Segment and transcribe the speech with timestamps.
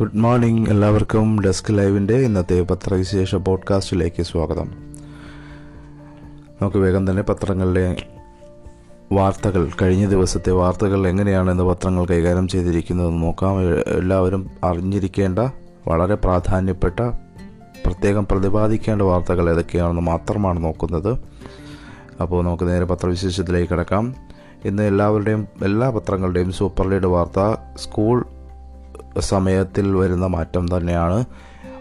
[0.00, 4.70] Good morning എല്ലാവർക്കും desk ലൈവിന്റെ ഇന്നത്തെ പത്രവിശേഷ പോഡ്കാസ്റ്റിലേക്ക് സ്വാഗതം.
[6.62, 7.96] നമുക്ക് വേഗം തന്നെ പത്രങ്ങളിലെ
[9.12, 13.62] വാർത്തകൾ കഴിഞ്ഞ ദിവസത്തെ വാർത്തകൾ എങ്ങനെയാണ് ഇന്ന് പത്രങ്ങൾ കൈകാര്യം ചെയ്തിരിക്കുന്നതെന്ന് നോക്കാം.
[13.72, 15.38] എല്ലാവരും അറിഞ്ഞിരിക്കേണ്ട
[15.88, 17.00] വളരെ പ്രാധാന്യപ്പെട്ട
[17.86, 21.18] പ്രത്യേകം പ്രതിപാദിക്കേണ്ട വാർത്തകൾ ഏതൊക്കെയാണെന്ന് മാത്രമാണ് നോക്കുന്നത്.
[22.20, 24.14] അപ്പോൾ നമുക്ക് നേരെ പത്രവിശേഷത്തിലേക്ക് കിടക്കാം.
[24.64, 28.24] ഇന്ന് എല്ലാവരുടെയും എല്ലാ പത്രങ്ങളുടെയും സൂപ്പർ ലീഡ് വാർത്ത സ്കൂൾ
[29.20, 31.24] സമയത്തിൽ വരുന്ന മാറ്റം തന്നെയാണ്.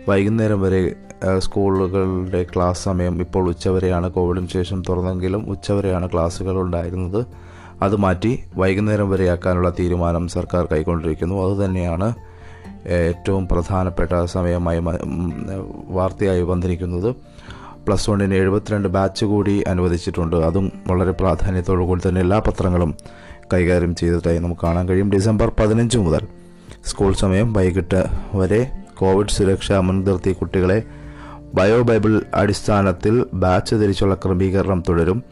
[0.09, 0.95] വൈകുന്നേരം വരെ
[1.37, 4.11] സ്കൂളുകളുടെ ക്ലാസ് സമയം ഇപ്പോൾ ഉച്ചവരെയാണ്.
[4.11, 7.25] കോവിഡിന് ശേഷം തുറന്നെങ്കിലും ഉച്ചവരെയാണ് ക്ലാസ്സുകൾ ഉണ്ടായിരുന്നത്.
[7.81, 11.35] അത് മാറ്റി വൈകുന്നേരം വരെയാക്കാനുള്ള തീരുമാനം സർക്കാർ കൈക്കൊണ്ടിരിക്കുന്നു.
[11.45, 12.13] അതുതന്നെയാണ്
[12.87, 14.81] ഏറ്റവും പ്രധാനപ്പെട്ട സമയമായി
[15.89, 17.15] വാർത്തയായി വന്നിരിക്കുന്നത്.
[17.85, 20.35] പ്ലസ് വണ്ണിന് എഴുപത്തിരണ്ട് ബാച്ച് കൂടി അനുവദിച്ചിട്ടുണ്ട്.
[20.35, 22.95] അതും വളരെ പ്രാധാന്യത്തോടു കൂടി തന്നെ എല്ലാ പത്രങ്ങളും
[23.53, 25.09] കൈകാര്യം ചെയ്തതായി നമുക്ക് കാണാൻ കഴിയും.
[25.11, 26.27] ഡിസംബർ പതിനഞ്ച് മുതൽ
[26.85, 30.83] സ്കൂൾ സമയം വൈകിട്ട് വരെ കോവിഡ് സുരക്ഷ മുൻനിർത്തി കുട്ടികളെ
[31.53, 35.23] ബയോ ബൈബിൾ അടിസ്ഥാനത്തിൽ ബാച്ച് തിരിച്ചുള്ള ക്രമീകരണം തുടരും.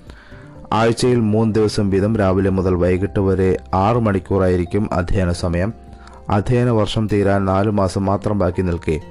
[0.73, 5.73] ആഴ്ചയിൽ മൂന്ന് ദിവസം വീതം രാവിലെ മുതൽ വൈകിട്ട് വരെ ആറ് മണിക്കൂറായിരിക്കും അധ്യയന സമയം.
[6.29, 9.01] അധ്യയന വർഷം തീരാൻ നാലു മാസം മാത്രം ബാക്കി നിൽക്കെ.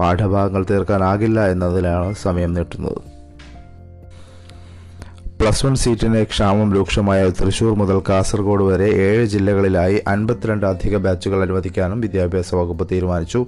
[0.00, 3.17] പാഠഭാഗങ്ങൾ തീർക്കാനാകില്ല എന്നതിലാണ് സമയം നീട്ടുന്നത്.
[5.40, 12.00] പ്ലസ് വൺ സീറ്റിന് ക്ഷാമം രൂക്ഷമായ തൃശൂർ മുതൽ കാസർഗോഡ് വരെ ഏഴ് ജില്ലകളിലായി അൻപത്തിരണ്ട് അധിക ബാച്ചുകൾ അനുവദിക്കാനും
[12.00, 13.46] വിദ്യാഭ്യാസ വകുപ്പ് തീരുമാനിച്ചു.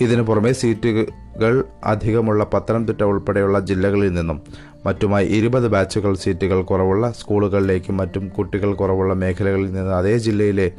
[0.00, 4.42] ഇതിനു പുറമെ സീറ്റുകൾ അധികമുള്ള പത്തനംതിട്ട ഉൾപ്പെടെയുള്ള ജില്ലകളിൽ നിന്നും
[4.86, 10.72] മറ്റുമായി ഇരുപത് ബാച്ചുകൾ സീറ്റുകൾ കുറവുള്ള സ്കൂളുകളിലേക്കും മറ്റും കുട്ടികൾ കുറവുള്ള മേഖലകളിൽ നിന്ന് അതേ ജില്ലയിലെ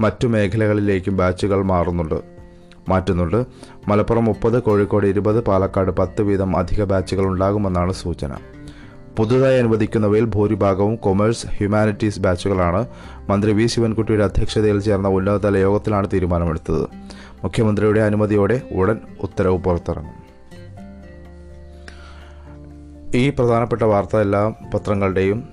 [0.00, 2.18] മറ്റു മേഖലകളിലേക്കും ബാച്ചുകൾ മാറുന്നുണ്ട്
[2.88, 3.46] മാറ്റുന്നുണ്ട്.
[3.88, 8.32] മലപ്പുറം മുപ്പത് കോഴിക്കോട് ഇരുപത് പാലക്കാട് പത്ത് വീതം അധിക ബാച്ചുകൾ ഉണ്ടാകുമെന്നാണ് സൂചന.
[9.16, 12.86] പുതുതായി അനുവദിക്കുന്നവയിൽ ഭൂരിഭാഗവും കൊമേഴ്സ് ഹ്യൂമാനിറ്റീസ് ബാച്ചുകളാണ്.
[13.28, 16.82] മന്ത്രി വി ശിവൻകുട്ടിയുടെ അധ്യക്ഷതയിൽ ചേർന്ന ഉന്നതതല യോഗത്തിലാണ് തീരുമാനമെടുത്തത്.
[17.42, 20.22] മുഖ്യമന്ത്രിയുടെ അനുമതിയോടെ ഉടൻ ഉത്തരവ് പുറത്തിറങ്ങും.
[23.14, 25.48] ഈ പ്രധാനപ്പെട്ട വാർത്ത എല്ലാ പത്രങ്ങളുടെയും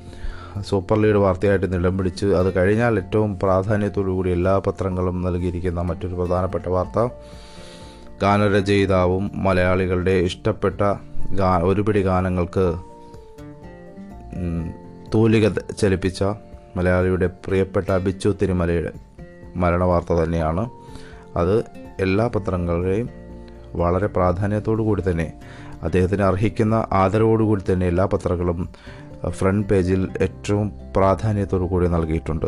[0.61, 7.13] സൂപ്പർ ലീഡ് വാർത്തയായിട്ട് നിലം പിടിച്ച് അത് കഴിഞ്ഞാൽ ഏറ്റവും പ്രാധാന്യത്തോടുകൂടി എല്ലാ പത്രങ്ങളും നൽകിയിരിക്കുന്ന മറ്റൊരു പ്രധാനപ്പെട്ട വാർത്ത.
[8.21, 10.81] ഗാനരചയിതാവും മലയാളികളുടെ ഇഷ്ടപ്പെട്ട
[11.35, 12.88] ഗാ ഒരുപിടി ഗാനങ്ങൾക്ക്
[15.13, 15.47] തൂലിക
[15.79, 16.23] ചലിപ്പിച്ച
[16.75, 18.91] മലയാളിയുടെ പ്രിയപ്പെട്ട ബിച്ചു തിരുമലയുടെ
[19.55, 20.69] മരണവാർത്ത തന്നെയാണ്.
[21.35, 21.63] അത്
[21.99, 23.09] എല്ലാ പത്രങ്ങളുടെയും
[23.75, 25.33] വളരെ പ്രാധാന്യത്തോടു കൂടി തന്നെ
[25.83, 28.69] അദ്ദേഹത്തിന് അർഹിക്കുന്ന ആദരവോടുകൂടി തന്നെ എല്ലാ പത്രങ്ങളും
[29.29, 32.45] ഫ്രണ്ട് പേജിൽ ഏറ്റവും പ്രാധാന്യത്തോടു കൂടി നൽകിയിട്ടുണ്ട്.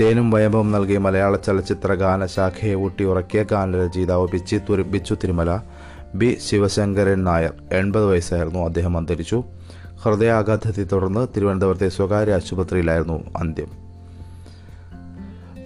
[0.00, 5.60] തേനും വയമ്പും നൽകി മലയാള ചലച്ചിത്ര ഗാന ശാഖയെ ഊട്ടി ഉറക്കിയ ഗാനരചയിതാവ് ബിച്ചി തുരി ബിച്ചു തിരുമല
[6.14, 9.44] ബി ശിവശങ്കരൻ നായർ എൺപത് വയസ്സായിരുന്നു അദ്ദേഹം അന്തരിച്ചു.
[10.02, 13.70] ഹൃദയാഘാതത്തെ തുടർന്ന് തിരുവനന്തപുരത്തെ സ്വകാര്യ ആശുപത്രിയിലായിരുന്നു അന്ത്യം.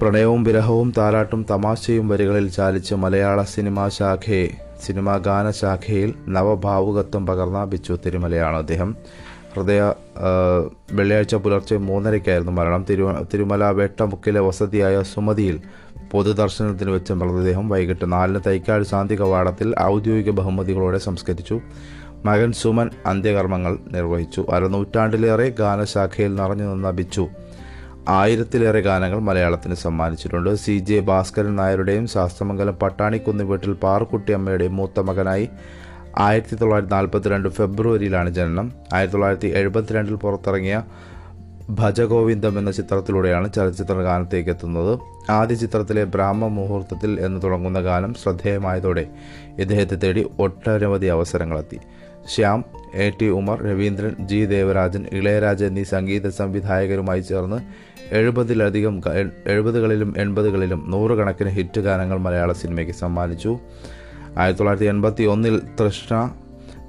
[0.00, 4.49] പ്രണയവും വിരഹവും താലാട്ടും തമാശയും വരികളിൽ ചാലിച്ച് മലയാള സിനിമാ ശാഖയെ
[4.87, 8.97] സിനിമാ ഗാന ശാഖയിൽ നവഭാവുകത്വം പകർന്ന ബിച്ചു തിരുമലയാണ് അദ്ദേഹം.
[9.55, 9.81] ഹൃദയ
[10.93, 12.84] വെള്ളിയാഴ്ച പുലർച്ചെ മൂന്നരയ്ക്കായിരുന്നു മരണം.
[12.91, 15.61] തിരു തിരുമല വേട്ടമുക്കിലെ വസതിയായ സുമതിയിൽ
[16.12, 21.61] പൊതുദർശനത്തിന് വെച്ച മൃതദേഹം വൈകിട്ട് നാലിന് തൈക്കാട് ശാന്തി കവാടത്തിൽ ഔദ്യോഗിക ബഹുമതികളോടെ സംസ്കരിച്ചു.
[22.24, 24.46] മകൻ സുമൻ അന്ത്യകർമ്മങ്ങൾ നിർവഹിച്ചു.
[24.50, 27.28] അരനൂറ്റാണ്ടിലേറെ ഗാനശാഖയിൽ നിറഞ്ഞു നിന്ന ബിച്ചു
[28.08, 30.54] ആയിരത്തിലേറെ ഗാനങ്ങൾ മലയാളത്തിന് സമ്മാനിച്ചിട്ടുണ്ട്.
[30.54, 35.48] സി ജെ ഭാസ്കരൻ നായരുടെയും ശാസ്ത്രമംഗലം പട്ടാണിക്കുന്ന് വീട്ടിൽ പാറുക്കുട്ടി അമ്മയുടെയും മൂത്ത മകനായി
[36.18, 38.72] ആയിരത്തി തൊള്ളായിരത്തി നാൽപ്പത്തിരണ്ട് ഫെബ്രുവരിയിലാണ് ജനനം.
[38.94, 40.82] ആയിരത്തി തൊള്ളായിരത്തി എഴുപത്തിരണ്ടിൽ പുറത്തിറങ്ങിയ
[41.70, 44.98] ഭജഗോവിന്ദം എന്ന ചിത്രത്തിലൂടെയാണ് ചലച്ചിത്ര ഗാനത്തേക്ക് എത്തുന്നത്.
[45.30, 49.06] ആദ്യ ചിത്രത്തിലെ ബ്രാഹ്മ മുഹൂർത്തത്തിൽ എന്ന് തുടങ്ങുന്ന ഗാനം ശ്രദ്ധേയമായതോടെ
[49.58, 51.78] ഇദ്ദേഹത്തെ തേടി ഒട്ടനവധി അവസരങ്ങളെത്തി.
[52.28, 52.64] Shyam
[52.94, 57.58] A T Umar Raveendran G Devarajan Ilaiyaraaja എന്നീ സംഗീത സംവിധായകരുമായി ചേർന്ന്
[58.14, 59.02] എഴുപതിലധികം
[59.46, 63.58] എഴുപതുകളിലും എൺപതുകളിലും നൂറുകണക്കിന് ഹിറ്റ് ഗാനങ്ങൾ മലയാള സിനിമയ്ക്ക് സമ്മാനിച്ചു.
[64.38, 66.34] ആയിരത്തി തൊള്ളായിരത്തി എൺപത്തി ഒന്നിൽ തൃഷ്ണ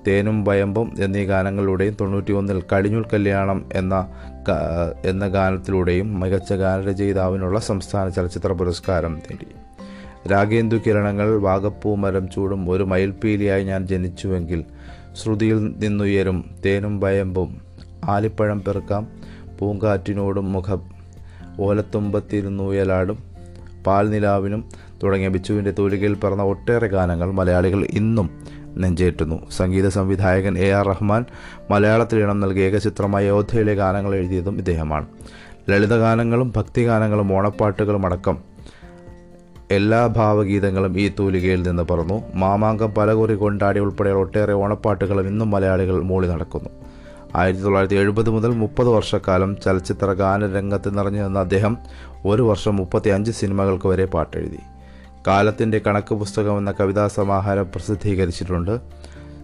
[0.08, 4.08] തേനും വയമ്പും എന്നീ ഗാനങ്ങളിലൂടെയും തൊണ്ണൂറ്റി ഒന്നിൽ കടിഞ്ഞുൽ കല്യാണം എന്ന
[5.06, 9.48] എന്ന ഗാനത്തിലൂടെയും മികച്ച ഗാനരചയിതാവിനുള്ള സംസ്ഥാന ചലച്ചിത്ര പുരസ്കാരം നേടി.
[10.32, 14.64] രാഗേന്ദു കിരണങ്ങൾ വാഗപ്പൂ മരം ചൂടും ഒരു മയിൽപ്പീലിയായി ഞാൻ ജനിച്ചുവെങ്കിൽ
[15.16, 17.62] ശ്രുതിയിൽ നിന്നുയരും തേനും വയമ്പും.
[18.06, 19.08] ആലിപ്പഴം പെറുക്കാം
[19.60, 20.82] പൂങ്കാറ്റിനോടും മുഖം.
[21.62, 23.18] ഓലത്തുമ്പത്തിരുന്നുയലാടും
[23.88, 24.70] പാൽനിലാവിനും
[25.04, 28.30] തുടങ്ങിയ ബിച്ചുവിന്റെ തൂലികയിൽ പിറന്ന ഒട്ടേറെ ഗാനങ്ങൾ മലയാളികൾ ഇന്നും
[28.78, 29.50] നെഞ്ചേറ്റുന്നു.
[29.50, 31.26] സംഗീത സംവിധായകൻ എ ആർ റഹ്മാൻ
[31.72, 35.06] മലയാളത്തിൽ ഇണം നൽകിയ ഏകചിത്രമായ യോദ്ധയിലെ ഗാനങ്ങൾ എഴുതിയതും ഇദ്ദേഹമാണ്.
[35.70, 38.55] ലളിതഗാനങ്ങളും ഭക്തിഗാനങ്ങളും ഓണപ്പാട്ടുകളും അടക്കം
[39.72, 42.22] എല്ലാ ഭാവഗീതങ്ങളും ഈ തൂലികയിൽ നിന്ന് പറന്നു.
[42.34, 46.70] മാമാങ്കം പലകുറി കൊണ്ടാടി ഉൾപ്പെടെ ഒട്ടേറെ ഓണപ്പാട്ടുകളും ഇന്നും മലയാളികൾ മൂളി നടക്കുന്നു.
[47.36, 51.78] ആയിരത്തി തൊള്ളായിരത്തി എഴുപത് മുതൽ മുപ്പത് വർഷക്കാലം ചലച്ചിത്ര ഗാനരംഗത്ത് നിറഞ്ഞു നിന്ന അദ്ദേഹം
[52.26, 54.60] ഒരു വർഷം മുപ്പത്തി അഞ്ച് സിനിമകൾക്ക് വരെ പാട്ടെഴുതി.
[55.28, 58.80] കാലത്തിന്റെ കണക്ക് പുസ്തകം എന്ന കവിതാ സമാഹാരം പ്രസിദ്ധീകരിച്ചിട്ടുണ്ട്.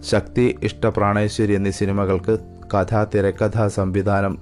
[0.10, 2.38] ശക്തി ഇഷ്ട പ്രാണേശ്വരി എന്നീ സിനിമകൾക്ക്
[2.74, 4.38] കഥ തിരക്കഥ സംവിധാനം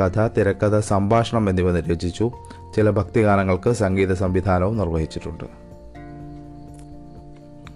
[0.00, 2.30] കഥ തിരക്കഥ സംഭാഷണം എന്നിവ രചിച്ചു
[2.74, 5.44] ചില ഭക്തിഗാനങ്ങൾക്ക് സംഗീത സംവിധാനവും നിർവഹിച്ചിട്ടുണ്ട്.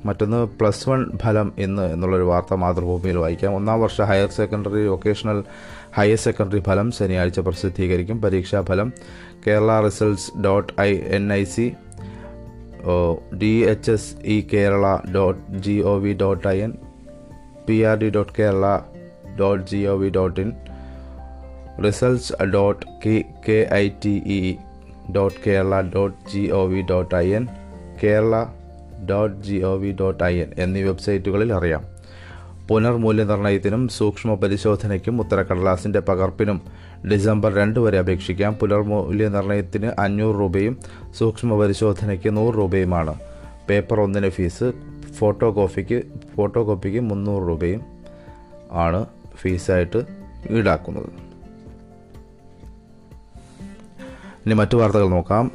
[0.05, 3.55] മറ്റൊന്ന് പ്ലസ് വൺ ഫലം ഇന്ന് എന്നുള്ളൊരു വാർത്ത മാതൃഭൂമിയിൽ വായിക്കാം.
[3.55, 5.45] ഒന്നാം വർഷ higher secondary vocational
[5.95, 8.23] higher secondary ഫലം ശനിയാഴ്ച പ്രസിദ്ധീകരിക്കും.
[8.23, 8.93] പരീക്ഷാ ഫലം
[9.47, 11.73] Kerala results dot I N I C
[13.43, 16.75] D H S E Kerala dot G O V dot I N
[17.69, 18.79] P R D dot Kerala
[19.41, 20.53] dot G O V dot in
[21.87, 22.87] results dot
[23.49, 24.57] K I T E
[25.15, 27.47] dot Kerala dot G O V dot I N
[28.03, 28.45] Kerala
[29.11, 31.85] dot G O V dot I N എന്നീ വെബ്സൈറ്റുകളിൽ അറിയാം.
[32.69, 36.63] പുനർമൂല്യനിർണയത്തിനും സൂക്ഷ്മ പരിശോധനയ്ക്കും ഉത്തരക്കടലാസിന്റെ പകർപ്പിനും
[37.13, 38.55] December രണ്ട് വരെ അപേക്ഷിക്കാം.
[38.55, 40.79] പുനർമൂല്യനിർണയത്തിന് അഞ്ഞൂറ് രൂപയും
[41.19, 43.15] സൂക്ഷ്മ പരിശോധനയ്ക്ക് നൂറ് രൂപയുമാണ്.
[43.71, 44.73] പേപ്പർ ഒന്നിന് ഫീസ്
[45.19, 46.03] ഫോട്ടോ കോപ്പിക്ക്
[46.37, 47.81] ഫോട്ടോ കോപ്പിക്ക് മുന്നൂറ് രൂപയും
[48.73, 49.07] ആണ്
[49.37, 50.03] ഫീസായിട്ട്
[50.51, 51.28] ഈടാക്കുന്നത്.
[54.49, 55.51] ഇനി മറ്റു വാർത്തകൾ നോക്കാം.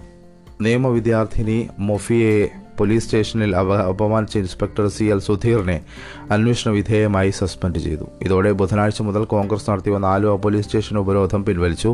[0.62, 2.34] നിയമ വിദ്യാർത്ഥിനി മൊഫിയെ
[2.80, 5.78] പോലീസ് സ്റ്റേഷനിൽ അപ അപമാനിച്ച ഇൻസ്പെക്ടർ സി എൽ സുധീറിനെ
[6.32, 8.06] അന്വേഷണ വിധേയമായി സസ്പെൻഡ് ചെയ്തു.
[8.22, 11.92] ഇതോടെ ബുധനാഴ്ച മുതൽ കോൺഗ്രസ് നടത്തിയ ആലുവ പോലീസ് സ്റ്റേഷൻ ഉപരോധം പിൻവലിച്ചു.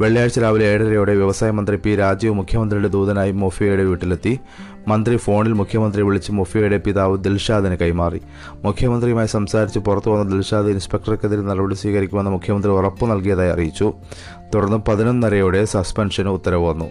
[0.00, 4.40] വെള്ളിയാഴ്ച രാവിലെ ഏഴരയോടെ വ്യവസായ മന്ത്രി പി രാജീവ് മുഖ്യമന്ത്രിയുടെ ദൂതനായി മൊഫിയയുടെ വീട്ടിലെത്തി.
[4.88, 8.20] മന്ത്രി ഫോണിൽ മുഖ്യമന്ത്രി വിളിച്ച് മൊഫിയയുടെ പിതാവ് ദിൽഷാദിന് കൈമാറി.
[8.64, 13.92] മുഖ്യമന്ത്രിയുമായി സംസാരിച്ച് പുറത്തു വന്ന ദിൽഷാദ് ഇൻസ്പെക്ടർക്കെതിരെ നടപടി സ്വീകരിക്കുമെന്ന് മുഖ്യമന്ത്രി ഉറപ്പു നൽകിയതായി അറിയിച്ചു.
[14.54, 16.90] തുടർന്ന് പതിനൊന്നരയോടെ സസ്പെൻഷന് ഉത്തരവ് വന്നു.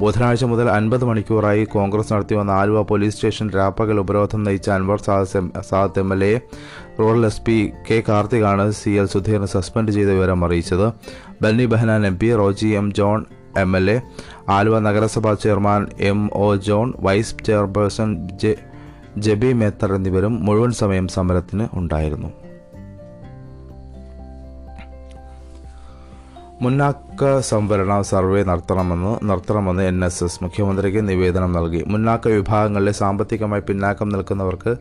[0.00, 4.98] ബുധനാഴ്ച മുതൽ അൻപത് മണിക്കൂറായി കോൺഗ്രസ് നടത്തി വന്ന ആലുവ പോലീസ് സ്റ്റേഷൻ രാപ്പകൽ ഉപരോധം നയിച്ച Anwar
[5.70, 6.32] Sadath M L A
[7.00, 7.56] rural S P
[7.88, 10.86] K കാർത്തികാണ് C L സുധീറിനെ സസ്പെൻഡ് ചെയ്ത വിവരം അറിയിച്ചത്.
[11.42, 13.20] Benny Behanan M P Roji M John
[13.64, 13.96] M L A
[14.56, 15.82] Aluva നഗരസഭാ chairman
[16.12, 18.10] M O John vice chairperson
[18.44, 18.54] J
[19.18, 22.30] Jebi Mather എന്നിവരും മുഴുവൻ സമയം സമരത്തിന് ഉണ്ടായിരുന്നു.
[26.64, 31.80] മുന്നാക്ക സംവരണ സർവേ നടത്തണമെന്ന് നടത്തണമെന്ന് എൻ എസ് എസ് മുഖ്യമന്ത്രിക്ക് നിവേദനം നൽകി.
[31.92, 34.72] മുന്നാക്ക വിഭാഗങ്ങളിലെ സാമ്പത്തികമായി പിന്നാക്കം നിൽക്കുന്നവർക്ക്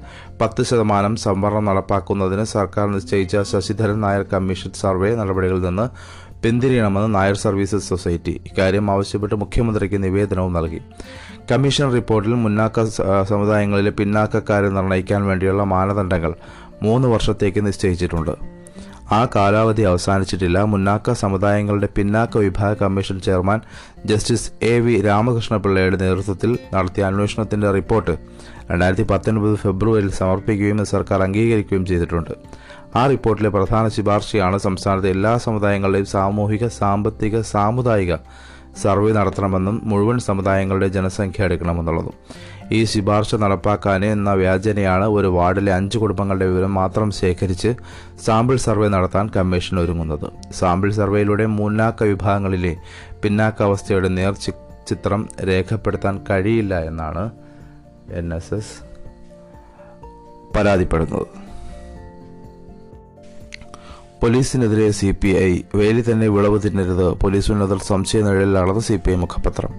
[0.42, 5.88] പത്ത് ശതമാനം സംവരണം നടപ്പാക്കുന്നതിന് സർക്കാർ നിശ്ചയിച്ച ശശിധരൻ നായർ കമ്മീഷൻ സർവേ നടപടികളിൽ നിന്ന്
[6.46, 10.82] പിന്തിരിയണമെന്ന് നായർ സർവീസസ് സൊസൈറ്റി ഇക്കാര്യം ആവശ്യപ്പെട്ട് മുഖ്യമന്ത്രിക്ക് നിവേദനവും നൽകി.
[11.52, 12.84] കമ്മീഷൻ റിപ്പോർട്ടിൽ മുന്നാക്ക
[13.34, 16.34] സമുദായങ്ങളിലെ പിന്നാക്കക്കാരെ നിർണയിക്കാൻ വേണ്ടിയുള്ള മാനദണ്ഡങ്ങൾ
[16.88, 18.36] മൂന്ന് വർഷത്തേക്ക് നിശ്ചയിച്ചിട്ടുണ്ട്.
[19.16, 20.58] ആ കാലാവധി അവസാനിച്ചിട്ടില്ല.
[20.64, 23.60] മുന്നാക്ക സമുദായങ്ങളുടെ പിന്നാക്ക വിഭാഗ commission chairman
[24.06, 28.14] justice A V രാമകൃഷ്ണപിള്ളയുടെ നേതൃത്വത്തിൽ നടത്തിയ അന്വേഷണത്തിന്റെ റിപ്പോർട്ട്
[28.72, 32.34] രണ്ടായിരത്തി പത്തൊൻപത് ഫെബ്രുവരിയിൽ സമർപ്പിക്കുകയും സർക്കാർ അംഗീകരിക്കുകയും ചെയ്തിട്ടുണ്ട്.
[32.96, 38.14] ആ റിപ്പോർട്ടിലെ പ്രധാന ശുപാർശയാണ് സംസ്ഥാനത്തെ എല്ലാ സമുദായങ്ങളുടെയും സാമൂഹിക സാമ്പത്തിക സാമുദായിക
[38.82, 42.14] സർവേ നടത്തണമെന്നും മുഴുവൻ സമുദായങ്ങളുടെ ജനസംഖ്യ എടുക്കണമെന്നുള്ളതും.
[42.72, 47.76] ഈ ശുപാർശ നടപ്പാക്കാൻ എന്ന വ്യാജനയാണ് ഒരു വാർഡിലെ അഞ്ച് കുടുംബങ്ങളുടെ വിവരം മാത്രം ശേഖരിച്ച്
[48.26, 50.54] സാമ്പിൾ സർവേ നടത്താൻ കമ്മീഷൻ ഒരുങ്ങുന്നത്.
[50.54, 52.78] സാമ്പിൾ സർവേയിലൂടെ മുന്നാക്ക വിഭാഗങ്ങളിലെ
[53.24, 54.34] പിന്നാക്ക അവസ്ഥയുടെ നേർ
[54.88, 57.32] ചിത്രം രേഖപ്പെടുത്താൻ കഴിയില്ല എന്നാണ്
[58.12, 58.32] എൻ
[60.56, 61.43] പരാതിപ്പെടുന്നത്.
[64.24, 67.20] പോലീസിനെതിരെ സി പി ഐ വേലി തന്നെ വിളവ് തിന്നരുത്.
[67.22, 69.72] പോലീസ് ഉന്നതർ സംശയ നിഴലിലാണെന്ന് സി പി ഐ മുഖപത്രം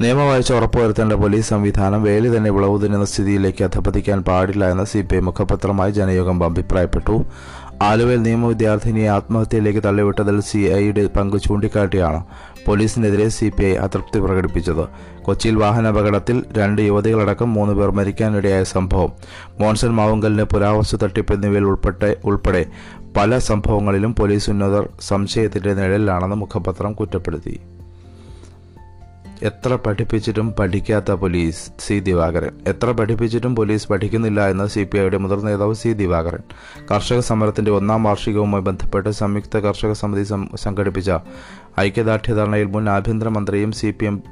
[0.00, 5.18] നിയമവാഴ്ച ഉറപ്പുവരുത്തേണ്ട പോലീസ് സംവിധാനം വേലി തന്നെ വിളവ് തിന്നുന്ന സ്ഥിതിയിലേക്ക് അധപതിക്കാൻ പാടില്ല എന്ന് സി പി ഐ
[5.18, 7.24] മുഖപത്രമായി ജനയോഗം അഭിപ്രായപ്പെട്ടു.
[7.82, 12.24] ആലുവയിൽ നിയമ വിദ്യാർത്ഥിനിയെ ആത്മഹത്യയിലേക്ക് തള്ളിവിട്ടതിൽ സി ഐയുടെ പങ്ക് ചൂണ്ടിക്കാട്ടിയാണ്
[12.66, 14.88] പോലീസിനെതിരെ സി പി ഐ അതൃപ്തി പ്രകടിപ്പിച്ചത്.
[15.22, 19.12] കൊച്ചിയിൽ വാഹനാപകടത്തിൽ രണ്ട് യുവതികളടക്കം മൂന്ന് പേർ മരിക്കാനിടയായ സംഭവം.
[19.60, 22.66] മോൺസൺ മാവുങ്കലിന് പുരാവസ്തു തട്ടിപ്പ് എന്നിവയിൽ ഉൾപ്പെടെ ഉൾപ്പെടെ
[23.18, 27.60] പല സംഭവങ്ങളിലും പോലീസ് ഉന്നതർ സംശയത്തിന്റെ നിഴലിലാണെന്ന് മുഖപത്രം കുറ്റപ്പെടുത്തി.
[29.42, 32.50] എത്ര പഠിപ്പിച്ചിട്ടും പഠിക്കാത്ത പോലീസ് സി ദിവാകരൻ.
[32.66, 36.38] എത്ര പഠിപ്പിച്ചിട്ടും പോലീസ് പഠിക്കുന്നില്ല എന്ന് സി പി ഐയുടെ മുതിർന്ന നേതാവ് സി ദിവാകരൻ.
[36.90, 40.24] കർഷക സമരത്തിന്റെ ഒന്നാം വാർഷികവുമായി ബന്ധപ്പെട്ട് സംയുക്ത കർഷക സമിതി
[40.56, 41.10] സംഘടിപ്പിച്ച
[41.80, 44.22] ഐക്യദാർഢ്യ ധർണയിൽ മുൻ ആഭ്യന്തരമന്ത്രിയും C P M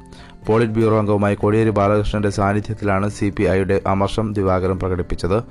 [0.47, 5.43] polit bureau അംഗവുമായി Kodiyeri ബാലകൃഷ്ണന്റെ സാന്നിധ്യത്തിലാണ് സി പി ഐയുടെ അമർഷം ദിവാകരൻ പ്രകടിപ്പിച്ചത്.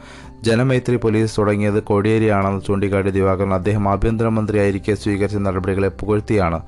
[0.42, 6.60] ജനമൈത്രി പോലീസ് തുടങ്ങിയത് കോടിയേരിയാണെന്ന് ചൂണ്ടിക്കാട്ടിയ ദിവാകരൻ അദ്ദേഹം ആഭ്യന്തരമന്ത്രിയായിരിക്കെ സ്വീകരിച്ച നടപടികളെ പുകഴ്ത്തിയാണ്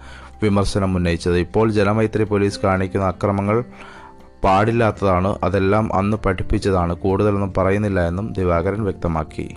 [0.42, 1.38] വിമർശനം ഉന്നയിച്ചത്.
[1.38, 3.64] ഇപ്പോൾ ജനമൈത്രി പോലീസ് കാണിക്കുന്ന അക്രമങ്ങൾ
[4.44, 9.56] പാടില്ലാത്തതാണ് അതെല്ലാം അന്ന് പഠിപ്പിച്ചതാണ് കൂടുതലൊന്നും പറയുന്നില്ല എന്നും ദിവാകരൻ വ്യക്തമാക്കി.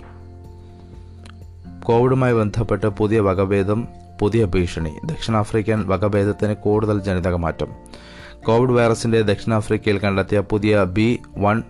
[1.84, 3.88] കോവിഡുമായി ബന്ധപ്പെട്ട് പുതിയ വകഭേദം
[4.20, 7.68] പുതിയ ഭീഷണി ദക്ഷിണാഫ്രിക്കൻ വകഭേദത്തിന് കൂടുതൽ ജനിതകമാറ്റം.
[8.46, 11.62] കോവിഡ് വൈറസിന്റെ ദക്ഷിണാഫ്രിക്കയിൽ കണ്ടെത്തിയ പുതിയ B one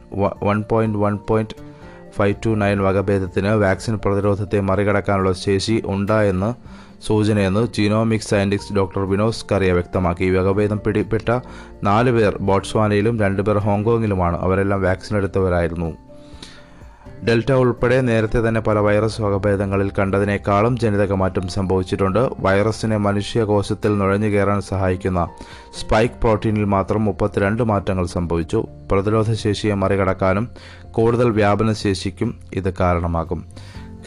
[0.43, 1.57] one point one point
[2.17, 6.55] five two nine വകഭേദത്തിന് vaccine പ്രതിരോധത്തെ മറികടക്കാനുള്ള ശേഷി ഉണ്ടായെന്ന്
[7.07, 10.31] സൂചനയെന്ന് genomic scientist doctor Vinod Scaria വ്യക്തമാക്കി.
[10.31, 11.41] വകഭേദം പിടിപ്പെട്ട
[11.83, 14.41] നാല് പേർ ബോട്സ്വാനയിലും രണ്ടുപേർ ഹോങ്കോങ്ങിലുമാണ്.
[14.41, 15.97] അവരെല്ലാം വാക്സിൻ എടുത്തവരായിരുന്നു.
[17.29, 22.29] ഡെൽറ്റ ഉൾപ്പെടെ നേരത്തെ തന്നെ പല വൈറസ് വകഭേദങ്ങളിൽ കണ്ടതിനേക്കാളും ജനിതക മാറ്റം സംഭവിച്ചിട്ടുണ്ട്.
[22.39, 25.29] വൈറസിനെ മനുഷ്യകോശത്തിൽ നുഴഞ്ഞു കയറാൻ സഹായിക്കുന്ന
[25.81, 28.67] സ്പൈക്ക് പ്രോട്ടീനിൽ മാത്രം മുപ്പത്തിരണ്ട് മാറ്റങ്ങൾ സംഭവിച്ചു.
[28.93, 30.49] പ്രതിരോധ ശേഷിയെ മറികടക്കാനും
[30.91, 33.45] കൂടുതൽ വ്യാപനശേഷിക്കും ഇത് കാരണമാകും.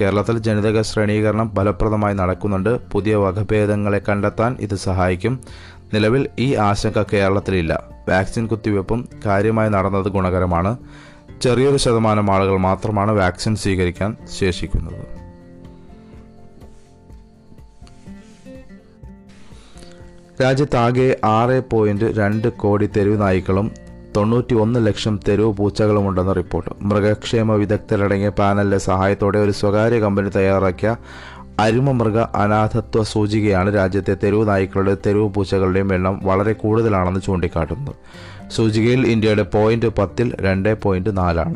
[0.02, 2.80] കേരളത്തിൽ ജനിതക ശ്രേണീകരണം ഫലപ്രദമായി നടക്കുന്നുണ്ട്.
[2.92, 5.40] പുതിയ വകഭേദങ്ങളെ കണ്ടെത്താൻ ഇത് സഹായിക്കും.
[5.94, 7.84] നിലവിൽ ഈ ആശങ്ക കേരളത്തിലില്ല.
[8.10, 10.78] വാക്സിൻ കുത്തിവയ്പ്പും കാര്യമായി നടന്നത് ഗുണകരമാണ്.
[11.42, 15.16] ചെറിയൊരു ശതമാനം ആളുകൾ മാത്രമാണ് വാക്സിൻ സ്വീകരിക്കാൻ ശേഷിക്കുന്നത്.
[20.42, 23.72] രാജ്യത്താകെ ആറ് പോയിന്റ് രണ്ട് കോടി തെരുവ് നായ്ക്കളും
[24.18, 26.70] തൊണ്ണൂറ്റി ഒന്ന് ലക്ഷം തെരുവ് പൂച്ചകളുമുണ്ടെന്ന് റിപ്പോർട്ട്.
[26.82, 30.96] മൃഗക്ഷേമ വിദഗ്ധരടങ്ങിയ പാനലിന്റെ സഹായത്തോടെ ഒരു സ്വകാര്യ കമ്പനി തയ്യാറാക്കിയ
[31.60, 37.96] അരുമ മൃഗ അനാഥത്വ സൂചികയാണ് രാജ്യത്തെ തെരുവ് നായ്ക്കളുടെ തെരുവ് പൂച്ചകളുടെയും എണ്ണം വളരെ കൂടുതലാണെന്ന് ചൂണ്ടിക്കാട്ടുന്നത്.
[38.52, 41.56] സൂചികയിൽ ഇന്ത്യയുടെ പോയിന്റ് പത്തിൽ രണ്ട് പോയിന്റ് നാലാണ്.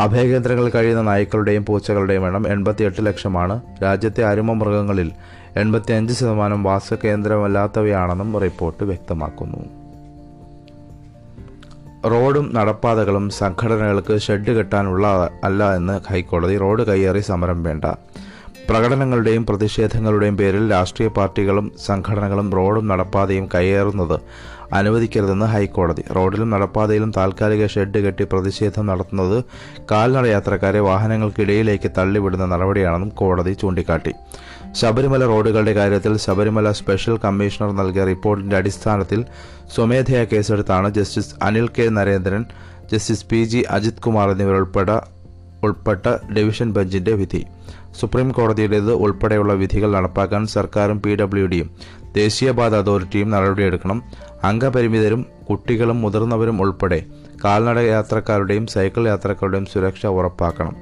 [0.00, 3.60] അഭയകേന്ദ്രങ്ങളിൽ കഴിയുന്ന നായ്ക്കളുടെയും പൂച്ചകളുടെയും എണ്ണം എൺപത്തിയെട്ട് ലക്ഷമാണ്.
[3.82, 5.12] രാജ്യത്തെ അരുമ മൃഗങ്ങളിൽ
[5.56, 9.58] എൺപത്തിയഞ്ച് ശതമാനം വാസകേന്ദ്രമല്ലാത്തവയാണെന്നും റിപ്പോർട്ട് വ്യക്തമാക്കുന്നു.
[12.10, 17.84] റോഡും നടപ്പാതകളും സംഘടനകൾക്ക് ഷെഡ് കെട്ടാനുള്ള അല്ല എന്ന് ഹൈക്കോടതി റോഡ് കയ്യേറി സമരം വേണ്ട.
[18.70, 24.20] പ്രകടനങ്ങളുടെയും പ്രതിഷേധങ്ങളുടെയും പേരിൽ രാഷ്ട്രീയ പാർട്ടികളും സംഘടനകളും റോഡും നടപ്പാതയും കയ്യേറുന്നത്
[24.72, 26.04] അനുവദിക്കരുതെന്ന് ഹൈക്കോടതി.
[26.16, 29.44] റോഡിലും നടപ്പാതയിലും താൽക്കാലിക ഷെഡ് കെട്ടി പ്രതിഷേധം നടത്തുന്നത്
[29.90, 34.12] കാൽനട യാത്രക്കാരെ വാഹനങ്ങൾക്കിടയിലേക്ക് തള്ളിവിടുന്ന നടപടിയാണെന്നും കോടതി ചൂണ്ടിക്കാട്ടി.
[34.72, 39.24] ശബരിമല റോഡുകളുടെ കാര്യത്തിൽ ശബരിമല സ്പെഷ്യൽ കമ്മീഷണർ നൽകിയ റിപ്പോർട്ടിന്റെ അടിസ്ഥാനത്തിൽ
[39.74, 42.44] സ്വമേധയാ കേസെടുത്താണ് justice Anil K Narendran
[42.92, 44.90] justice P G Ajith Kumar എന്നിവരുൾപ്പെട്ട
[45.64, 47.46] ഉൾപ്പെട്ട ഡിവിഷൻ ബെഞ്ചിന്റെ വിധി.
[48.00, 51.70] സുപ്രീം കോടതിയുടേത് ഉൾപ്പെടെയുള്ള വിധികൾ നടപ്പാക്കാൻ സർക്കാരും പി ഡബ്ല്യു ഡിയും
[52.14, 54.02] ദേശീയപാത അതോറിറ്റിയും നടപടിയെടുക്കണം.
[54.44, 57.04] അംഗപരിമിതരും കുട്ടികളും മുതിർന്നവരും ഉൾപ്പെടെ
[57.44, 60.76] കാൽനട യാത്രക്കാരുടെയും സൈക്കിൾ യാത്രക്കാരുടെയും സുരക്ഷ ഉറപ്പാക്കണം.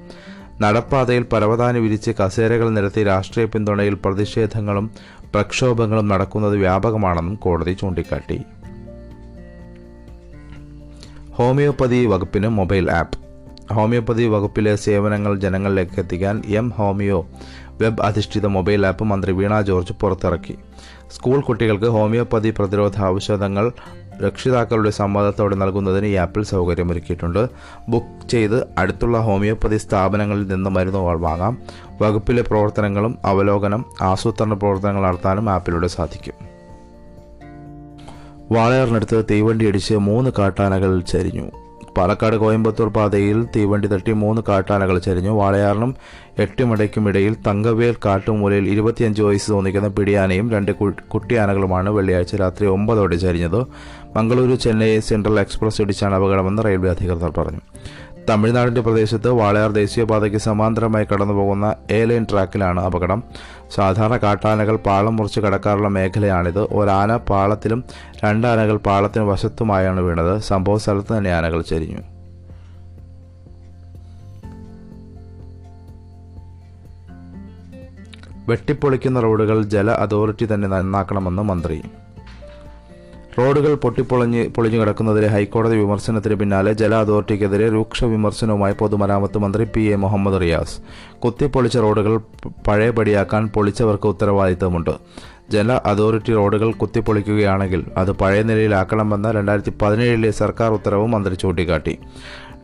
[0.61, 4.91] നടപ്പാതയിൽ പരവതാനി വിരിച്ച് കസേരകൾ നിരത്തി രാഷ്ട്രീയ പിന്തുണയിൽ പ്രതിഷേധങ്ങളും
[5.35, 8.41] പ്രക്ഷോഭങ്ങളും നടക്കുന്നത് വ്യാപകമാണെന്നും കോടതി ചൂണ്ടിക്കാട്ടി.
[11.33, 13.24] ഹോമിയോപ്പതി വകുപ്പിന് മൊബൈൽ ആപ്പ്.
[13.73, 17.27] ഹോമിയോപ്പതി വകുപ്പിലെ സേവനങ്ങൾ ജനങ്ങളിലേക്ക് എത്തിക്കാൻ എം ഹോമിയോ
[17.81, 20.59] വെബ് അധിഷ്ഠിത മൊബൈൽ ആപ്പ് മന്ത്രി വീണ ജോർജ് പുറത്തിറക്കി.
[21.11, 23.73] സ്കൂൾ കുട്ടികൾക്ക് ഹോമിയോപ്പതി പ്രതിരോധ ഔഷധങ്ങൾ
[24.27, 27.49] രക്ഷിതാക്കളുടെ സമ്മതത്തോടെ നൽകുന്നതിന് ഈ ആപ്പിൽ സൗകര്യമൊരുക്കിയിട്ടുണ്ട്.
[27.89, 31.59] ബുക്ക് ചെയ്ത് അടുത്തുള്ള ഹോമിയോപ്പതി സ്ഥാപനങ്ങളിൽ നിന്ന് മരുന്നുകൾ വാങ്ങാം.
[32.03, 36.35] വകുപ്പിലെ പ്രവർത്തനങ്ങളും അവലോകനം ആസൂത്രണ പ്രവർത്തനങ്ങൾ നടത്താനും ആപ്പിലൂടെ സാധിക്കും.
[38.53, 41.64] വാളയാറിനടുത്ത് തീവണ്ടിയടിച്ച് മൂന്ന് കാട്ടാനകൾ ചരിഞ്ഞു.
[41.99, 45.31] പാലക്കാട് കോയമ്പത്തൂർ പാതയിൽ തീവണ്ടി തട്ടി മൂന്ന് കാട്ടാനകൾ ചരിഞ്ഞു.
[45.31, 45.95] വാളയാറിനും
[46.39, 50.73] എട്ടുമിടയ്ക്കും ഇടയിൽ തങ്കവേൽ കാട്ടുമൂലയിൽ ഇരുപത്തിയഞ്ച് വയസ്സ് തോന്നിക്കുന്ന പിടിയാനയും രണ്ട്
[51.15, 53.61] കുട്ടിയാനകളുമാണ് വെള്ളിയാഴ്ച രാത്രി ഒമ്പതോടെ ചരിഞ്ഞത്.
[54.17, 57.63] മംഗളൂരു ചെന്നൈ സെൻട്രൽ എക്സ്പ്രസ് ഇടിച്ചാണ് അപകടമെന്ന് റെയിൽവേ അധികൃതർ പറഞ്ഞു.
[58.31, 63.23] തമിഴ്നാടിന്റെ പ്രദേശത്ത് വാളയാർ ദേശീയപാതയ്ക്ക് സമാന്തരമായി കടന്നുപോകുന്ന എ ലൈൻ ട്രാക്കിലാണ് അപകടം.
[63.75, 66.61] സാധാരണ കാട്ടാനകൾ പാളം മുറിച്ച് കടക്കാറുള്ള മേഖലയാണിത്.
[66.61, 67.85] ഒരാന പാളത്തിലും
[68.25, 70.39] രണ്ടാനകൾ പാളത്തിന് വശത്തുമായാണ് വീണത്.
[70.39, 72.01] സംഭവ സ്ഥലത്ത് തന്നെ ആനകൾ ചരിഞ്ഞു.
[78.49, 81.83] വെട്ടിപ്പൊളിക്കുന്ന റോഡുകൾ ജല അതോറിറ്റി തന്നെ നന്നാക്കണമെന്ന് മന്ത്രി.
[83.39, 89.97] റോഡുകൾ പൊട്ടിപ്പൊളിഞ്ഞ് പൊളിഞ്ഞു കിടക്കുന്നതിലെ ഹൈക്കോടതി വിമർശനത്തിന് പിന്നാലെ ജല അതോറിറ്റിക്കെതിരെ രൂക്ഷ വിമർശനവുമായി പൊതുമരാമത്ത് മന്ത്രി പി എ
[89.97, 90.77] മുഹമ്മദ് റിയാസ്.
[91.23, 92.15] കുത്തിപ്പൊളിച്ച റോഡുകൾ
[92.69, 94.93] പഴയപടിയാക്കാൻ പൊളിച്ചവർക്ക് ഉത്തരവാദിത്തമുണ്ട്.
[95.51, 101.95] ജല അതോറിറ്റി റോഡുകൾ കുത്തിപ്പൊളിക്കുകയാണെങ്കിൽ അത് പഴയ നിലയിലാക്കണമെന്ന രണ്ടായിരത്തി പതിനേഴിലെ സർക്കാർ ഉത്തരവും മന്ത്രി ചൂണ്ടിക്കാട്ടി.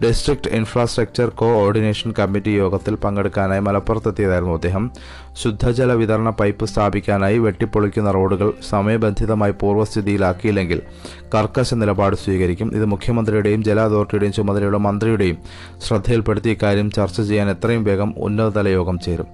[0.05, 4.91] ഡിസ്ട്രിക്ട് ഇൻഫ്രാസ്ട്രക്ചർ കോഓർഡിനേഷൻ കമ്മിറ്റി യോഗത്തിൽ പങ്കെടുക്കാനായി മലപ്പുറത്തെത്തിയതായിരുന്നു അദ്ദേഹം.
[5.33, 10.83] ശുദ്ധജല വിതരണ പൈപ്പ് സ്ഥാപിക്കാനായി വെട്ടിപ്പൊളിക്കുന്ന റോഡുകൾ സമയബന്ധിതമായി പൂർവസ്ഥിതിയിലാക്കിയില്ലെങ്കിൽ
[11.35, 12.75] കർക്കശ നിലപാട് സ്വീകരിക്കും.
[12.75, 15.39] ഇത് മുഖ്യമന്ത്രിയുടെയും ജല അതോറിറ്റിയുടെയും ചുമതലയുള്ള മന്ത്രിയുടെയും
[15.87, 19.27] ശ്രദ്ധയിൽപ്പെടുത്തി ഇക്കാര്യം ചർച്ച ചെയ്യാൻ എത്രയും വേഗം ഉന്നതതല യോഗം ചേരും.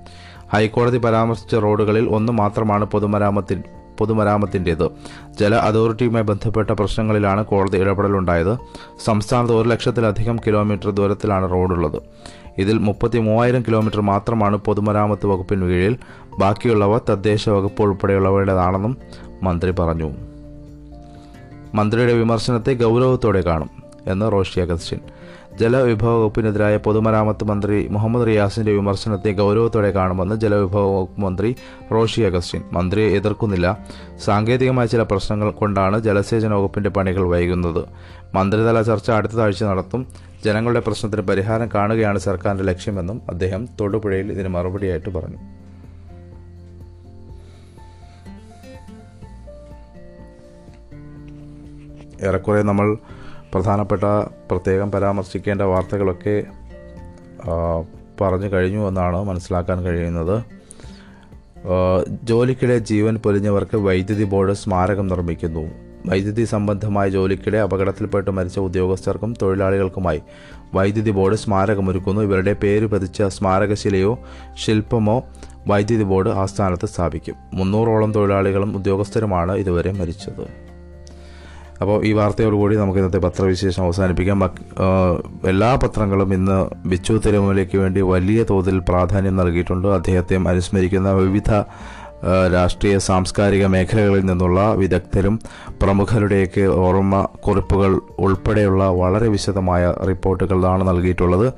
[0.52, 3.62] ഹൈക്കോടതി പരാമർശിച്ച റോഡുകളിൽ ഒന്ന് മാത്രമാണ് പൊതുമരാമത്തിൽ
[3.98, 4.88] പൊതുമരാമത്തിന്റേത്
[5.40, 8.58] ജല അതോറിറ്റിയുമായി ബന്ധപ്പെട്ട പ്രശ്നങ്ങളിലാണ് കോടതി ഇടപെടലുണ്ടായത്.
[9.04, 12.02] സംസ്ഥാനത്ത് ഒരു ലക്ഷത്തിലധികം കിലോമീറ്റർ ദൂരത്തിലാണ് റോഡുള്ളത്.
[12.58, 15.96] ഇതിൽ മുപ്പത്തി മൂവായിരം കിലോമീറ്റർ മാത്രമാണ് പൊതുമരാമത്ത് വകുപ്പിന് കീഴിൽ.
[16.38, 18.96] ബാക്കിയുള്ളവ തദ്ദേശ വകുപ്പ് ഉൾപ്പെടെയുള്ളവരുടേതാണെന്നും
[19.42, 20.10] മന്ത്രി പറഞ്ഞു.
[21.74, 23.70] മന്ത്രിയുടെ വിമർശനത്തെ ഗൗരവത്തോടെ കാണും
[24.06, 25.00] എന്ന് റോഷി അഗസ്റ്റിൻ.
[25.60, 31.56] ജലവിഭവ വകുപ്പിനെതിരായ പൊതുമരാമത്ത് മന്ത്രി മുഹമ്മദ് റിയാസിന്റെ വിമർശനത്തെ ഗൗരവത്തോടെ കാണുമെന്ന് ജലവിഭവ വകുപ്പ് മന്ത്രി
[31.92, 32.62] റോഷി അഗസ്റ്റിൻ.
[32.72, 33.78] മന്ത്രിയെ എതിർക്കുന്നില്ല.
[34.24, 37.84] സാങ്കേതികമായ ചില പ്രശ്നങ്ങൾ കൊണ്ടാണ് ജലസേചന വകുപ്പിന്റെ പണികൾ വൈകുന്നത്.
[38.34, 40.06] മന്ത്രിതല ചർച്ച അടുത്ത ആഴ്ച നടത്തും.
[40.44, 45.36] ജനങ്ങളുടെ പ്രശ്നത്തിന് പരിഹാരം കാണുകയാണ് സർക്കാരിന്റെ ലക്ഷ്യമെന്നും അദ്ദേഹം തൊടുപുഴയിൽ ഇതിന് മറുപടിയായിട്ട് പറഞ്ഞു.
[52.28, 52.96] ഏറെക്കുറെ നമ്മൾ
[53.52, 54.02] പ്രധാനപ്പെട്ട
[54.50, 56.44] പ്രത്യേകം പരാമർശിക്കേണ്ട വാർത്തകളൊക്കെ
[58.20, 60.42] പറഞ്ഞു കഴിഞ്ഞു എന്നാണ് മനസ്സിലാക്കാൻ കഴിയുന്നത്.
[62.22, 65.64] ജോലിക്കിടെ ജീവൻ പൊലിഞ്ഞവർക്ക് വൈദ്യുതി ബോർഡ് സ്മാരകം നിർമ്മിക്കുന്നു.
[66.06, 70.22] വൈദ്യുതി സംബന്ധമായ ജോലിക്കിടെ അപകടത്തിൽപ്പെട്ട് മരിച്ച ഉദ്യോഗസ്ഥർക്കും തൊഴിലാളികൾക്കുമായി
[70.74, 72.20] വൈദ്യുതി ബോർഡ് സ്മാരകമൊരുക്കുന്നു.
[72.20, 74.18] ഇവരുടെ പേര് പതിച്ച സ്മാരകശിലയോ
[74.54, 75.24] ശില്പമോ
[75.68, 77.34] വൈദ്യുതി ബോർഡ് ആസ്ഥാനത്ത് സ്ഥാപിക്കും.
[77.54, 80.65] മുന്നൂറോളം തൊഴിലാളികളും ഉദ്യോഗസ്ഥരുമാണ് ഇതുവരെ മരിച്ചത്.
[81.80, 84.44] അപ്പോൾ ഈ വാർത്തയോടുകൂടി നമുക്ക് ഇന്നത്തെ പത്രവിശേഷം അവസാനിപ്പിക്കാം.
[85.48, 89.88] എല്ലാ പത്രങ്ങളും ഇന്ന് ബിച്ചു തിരുമലയ്ക്ക് വേണ്ടി വലിയ തോതിൽ പ്രാധാന്യം നൽകിയിട്ടുണ്ട്.
[89.88, 91.50] അദ്ദേഹത്തെ അനുസ്മരിക്കുന്ന വിവിധ
[92.54, 95.34] രാഷ്ട്രീയ സാംസ്കാരിക മേഖലകളിൽ നിന്നുള്ള വിദഗ്ധരും
[95.82, 101.52] പ്രമുഖരുടെയൊക്കെ ഓർമ്മ കുറിപ്പുകൾ ഉൾപ്പെടെയുള്ള വളരെ വിശദമായ റിപ്പോർട്ടുകളാണ് നൽകിയിട്ടുള്ളത്.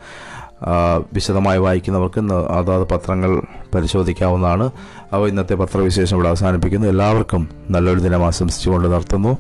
[1.13, 2.21] വിശദമായി വായിക്കുന്നവർക്ക്
[2.59, 3.43] അതാത് പത്രങ്ങൾ
[3.75, 4.67] പരിശോധിക്കാവുന്നതാണ്.
[5.13, 6.89] അപ്പോൾ ഇന്നത്തെ പത്രവിശേഷം ഇവിടെ അവസാനിപ്പിക്കുന്നു.
[6.89, 9.39] എല്ലാവർക്കും നല്ലൊരു ദിനം ആശംസിച്ചുകൊണ്ട് നിർത്തുന്നു.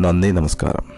[0.00, 0.97] നന്ദി നമസ്കാരം.